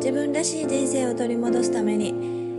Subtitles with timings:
[0.00, 2.14] 自分らしい人生を取り戻すために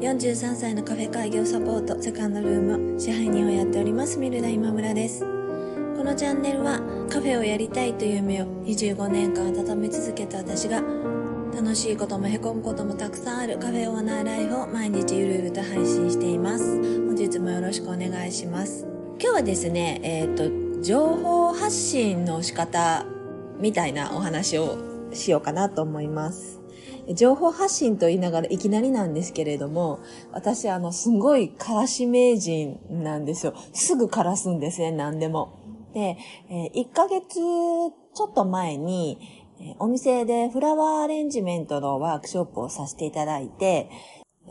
[0.00, 2.60] 43歳のカフェ開業サポートセカンドルー
[2.94, 5.20] ム支配人をやっておりますミルダ今村です。
[5.20, 6.80] このチャンネルは
[7.10, 10.82] カフェをやりたいという夢を25年間温め続けた私が
[11.54, 16.64] 楽しいこともへこむこともたくさんあるカフェオーナーライフを毎日ゆるゆると配信しています。
[17.04, 18.86] 本日もよろしくお願いします。
[19.20, 23.04] 今日はですねえっ、と情報発信の仕方
[23.58, 24.78] みたいなお話を
[25.12, 26.65] しようかなと思います。
[27.14, 30.00] 情報発信と言いながらいきなりなんですけれども、
[30.32, 33.54] 私あの、すごいからし名人なんですよ。
[33.72, 35.58] すぐからすんですね、何でも。
[35.94, 36.18] で、
[36.50, 39.18] え1ヶ月ちょっと前に、
[39.78, 43.88] お店でフラワーアレンジメントのワークショップをさせていただいて、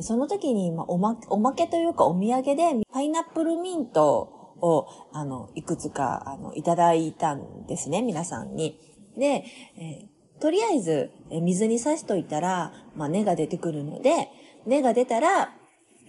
[0.00, 8.80] その時に、まおま、おまけというかお土産でパイナップルミントを、あの、いくつか、あの、いただいたんですね、皆さんに。
[9.16, 9.44] で、
[9.76, 10.08] え
[10.44, 14.28] とりあえず、え水に刺しといたら、まあ、根が出てくるので、
[14.66, 15.54] 根が出たら、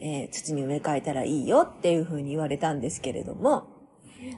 [0.02, 3.70] えー、土に植え替えたらいいよっていうふうに言われたんですけれども、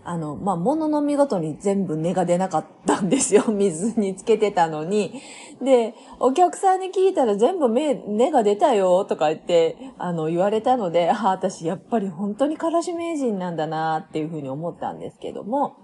[0.03, 3.45] あの、まあ、物の見事に全部根が出なかったんですよ。
[3.51, 5.21] 水につけてたのに。
[5.61, 15.77] で、お客さんに聞いたら全部目、根が出たよとか言って、あの、言われたので、あ、私やっぱり本当にからし名人なんだなっていうふうに思ったんですけども、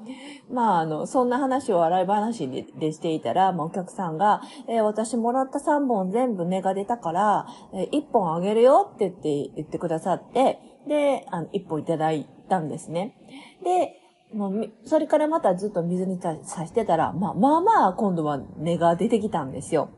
[0.52, 13.16] まあ、あの、そんな話を笑い話ででしていたら、まあ、お客さんが、えー、私もらった3本全部根が出たから、えー、1本あげるよって言って、言ってくださって、で、あの、1本いただいたんですね。
[13.64, 14.00] で、
[14.34, 19.90] もう、それからまたずっと水にさしてたら、まあまあまあ今度は根が出てきたんですよ。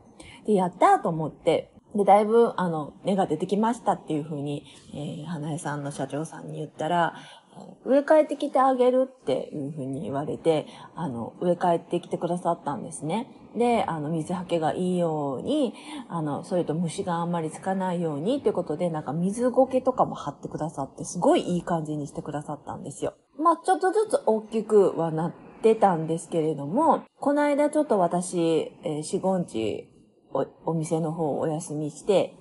[0.46, 7.14] で、やったと思って、で、だいぶ、あの、根が出てきましたっていうふうに、えー、花江さんの社長さんに言ったら、
[7.84, 13.30] 植え替えてきてあげるっていうふうに言われて、あの、植え替えてきてくださったんですね。
[13.56, 15.72] で、あの、水はけがいいように、
[16.08, 23.14] あの、それと虫があんまりつかないようにっていうことで、なんか水苔とかも貼ってくださって、すごいいい感じにしてくださったんですよ。
[23.38, 29.88] まあ、ちょっとずつ大きくはなってたんですけれども、この間ちょっと私、えー、四五日
[30.64, 32.36] お、店の方をお休みして、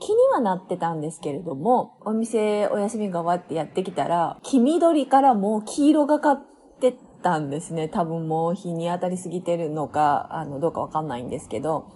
[0.00, 6.42] 気にはなってたんですけれども、お店お休みが終わってやってきたら、黄緑からもう黄色がかっ
[6.80, 7.88] てたんですね。
[7.88, 11.86] 多分もう日に当たりすぎてるのか、あの、どうかわかんないんですけど。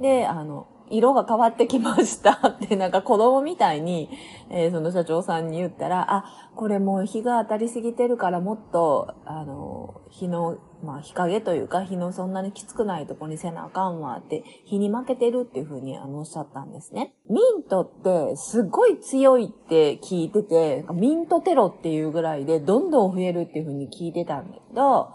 [0.00, 4.10] で、あの、色が変わってきました ってなんか子供みたいに、
[4.50, 6.24] えー、その社長さんに言ったら、あ、
[6.56, 17.14] これもう日が当たりすぎてるからもっと、あの、日の、まあ日陰というか日のそんなにきつくないとこにせなあかんわって、日に負けてるっていうふうにあのおっしゃったんですね。
[17.28, 25.12] ミントってすごい強いって聞いてて、ミントテロっていうぐらいでどんどん増えるっていうふうに聞いてたんだけど、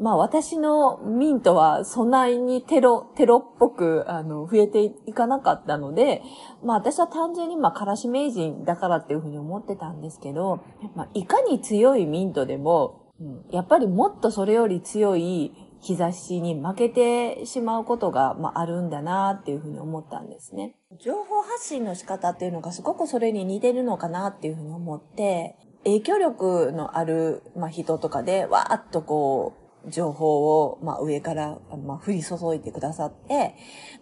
[0.00, 6.22] まあ私のミントはそんなにテロ、テロっぽく、あの、増えていかなかったので、
[6.64, 10.64] まあ私は単純にまあからし名人だからっていうふうに思ってたんですけど、
[10.96, 13.03] まあいかに強いミントでも、
[13.50, 20.76] やっぱりもっとそれより強い日差しに負けてしまうことが、まあ、あるんだなっていうふうに思ったんですね。
[20.98, 33.54] 情報発信の仕方っていうのがすごくそれに似てるのかなっていうふうに思って、影響力のある、まあ、人とかで、わーっとこう、情報を、まあ、上から、まあ、降り注いでくださって、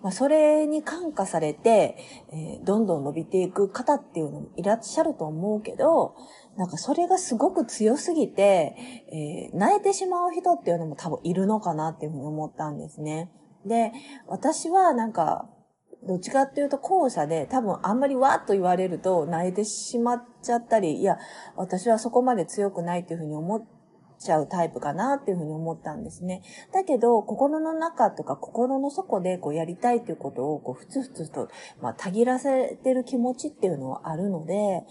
[0.02, 1.96] まあ、それに感化されて、
[2.32, 6.14] えー、どんどん伸びていく方っていうのもいらっしゃると思うけど、
[6.56, 8.74] なんかそれがすごく強すぎて、
[9.52, 13.30] えー、慣れてしまう人っていうのも多分いるのかなっていうふうに思ったんですね。
[13.66, 13.92] で、
[14.26, 15.48] 私はなんか、
[16.04, 21.16] どっちかっていうと後者で多分あんまりわーっと言われると慣れてしまっちゃったり、いや、
[21.56, 23.64] 私はそこまで強くないっていうふうに思っ
[24.24, 26.42] ちゃうタイプかなっていうふうに思ったんですね。
[26.72, 31.48] だけど、心の中とか心の底でこうやりたいっていうことをこうふつふつと、
[31.80, 34.84] まあ、たぎらせてる気持ちっていうのはあるので、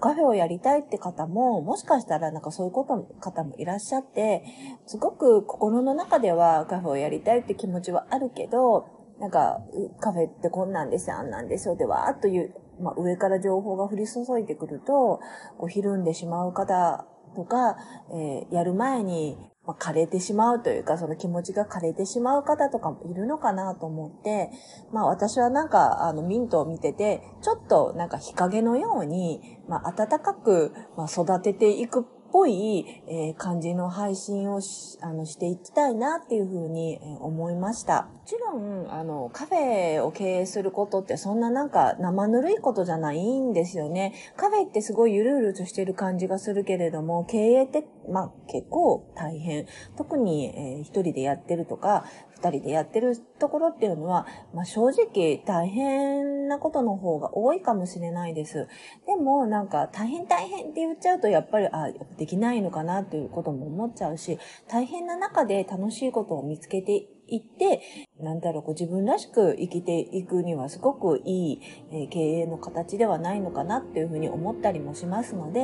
[0.00, 4.44] カフェをやりたいって方も、もしかしたらなんかそういうことの方もいらっしゃって、
[4.86, 8.88] すごく心の中ではカフェをやりたいって気持ちはあるけど、
[9.20, 9.60] なんか、
[10.00, 15.20] カフェってこんなんですよ、あんなんですよ、でわーっという、まあ、上から情報が降り注いでくると、
[15.58, 17.06] こう、ひるんでしまう方
[17.38, 17.76] とか、
[18.10, 24.50] えー、やる前に、まあ、枯れてしまうというか、その気持ちが枯れてしまう方とかもいるのかなと思って、
[24.92, 38.08] まあ私はなんか、あの、ミントを見てて、ちょっとなんか日陰のように、まあ暖かく、まあ、育てていくっぽい、えー、感じの配信をしあのしていきたいなっていうふうに、思いました。
[38.28, 44.12] ちろん、あの、カフェを経営することってそんななんか生ぬるいことじゃないんですよね。
[44.36, 49.66] カフェってすごいゆるゆるとしてる感じがするけれども、経営って、まあ結構大変。
[49.96, 52.04] 特に、えー、一人でやってるとか、
[52.34, 58.68] 二人でやってるところっていうのは、まあ正直大変なことの方が多いかもしれないです。
[59.06, 61.88] でもなんか大変大変って言っちゃうとやっぱり、あ、
[62.18, 64.38] できないのかなということも思っちゃうし、
[64.68, 67.80] 大変な中で楽しいことを見つけていって、
[68.20, 75.60] なんだろう、こう自分らしく生きていくにはすごくいい、経営の形ではないのかなっていうふうに思ったりもしますので、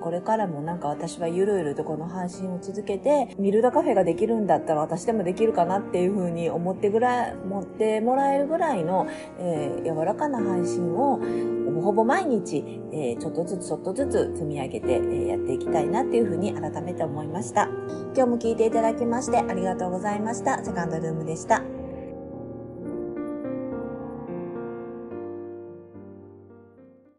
[0.00, 9.08] これからもなんか私はゆるゆるとこの配信を続けて、ミルダカフェができるんだったら私でもできるかなっていうふうに思ってぐらい、持ってもらえるぐらいの、
[9.38, 11.20] えー、柔らかな配信を
[11.70, 17.68] ほぼほぼ毎日、えちょっとずつちょっとずつ積み上げて、えやっていきたいなっていうふうに改めて思いました。
[18.14, 20.64] 今日も聞いていただきましてありがとうございました。
[20.64, 21.79] セカンドルームでした。